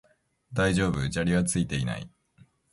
[0.51, 2.09] 大丈夫、砂利はついていない